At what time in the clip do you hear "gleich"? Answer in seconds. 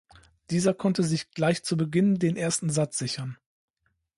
1.29-1.61